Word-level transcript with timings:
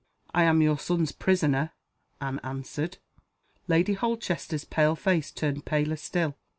"I 0.33 0.45
am 0.45 0.63
your 0.63 0.79
son's 0.79 1.11
prisoner," 1.11 1.73
Anne 2.19 2.39
answered. 2.43 2.97
Lady 3.67 3.93
Holchester's 3.93 4.65
pale 4.65 4.95
face 4.95 5.29
turned 5.31 5.63
paler 5.65 5.95
still. 5.95 6.35